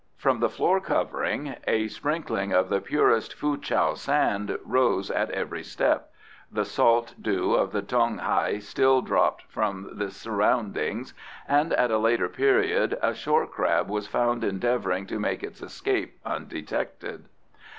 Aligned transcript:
From 0.17 0.39
the 0.39 0.49
floor 0.49 0.79
covering 0.81 1.57
a 1.67 1.87
sprinkling 1.87 2.51
of 2.51 2.69
the 2.69 2.81
purest 2.81 3.35
Fuh 3.35 3.57
chow 3.61 3.93
sand 3.93 4.57
rose 4.65 5.11
at 5.11 5.29
every 5.29 5.61
step, 5.61 6.11
the 6.51 6.65
salt 6.65 7.13
dew 7.21 7.53
of 7.53 7.71
the 7.71 7.83
Tung 7.83 8.17
Hai 8.17 8.57
still 8.57 9.03
dropped 9.03 9.43
from 9.47 9.91
the 9.93 10.09
surroundings, 10.09 11.13
and, 11.47 11.71
at 11.73 11.91
a 11.91 11.99
later 11.99 12.29
period, 12.29 12.97
a 13.03 13.13
shore 13.13 13.45
crab 13.45 13.89
was 13.89 14.07
found 14.07 14.43
endeavouring 14.43 15.05
to 15.05 15.19
make 15.19 15.43
its 15.43 15.61
escape 15.61 16.17
undetected. 16.25 17.25